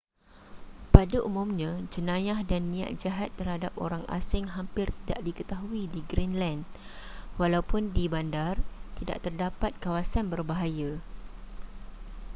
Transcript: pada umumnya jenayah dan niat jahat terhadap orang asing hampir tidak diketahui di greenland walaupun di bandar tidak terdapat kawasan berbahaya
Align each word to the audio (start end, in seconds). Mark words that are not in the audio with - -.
pada 0.95 1.17
umumnya 1.29 1.71
jenayah 1.93 2.39
dan 2.51 2.63
niat 2.73 2.91
jahat 3.03 3.29
terhadap 3.39 3.69
orang 3.85 4.01
asing 4.17 4.45
hampir 4.55 4.87
tidak 5.05 5.19
diketahui 5.27 5.83
di 5.95 6.01
greenland 6.09 6.61
walaupun 7.39 7.83
di 7.97 8.05
bandar 8.15 8.55
tidak 8.97 9.17
terdapat 9.25 9.71
kawasan 9.83 10.25
berbahaya 10.33 10.91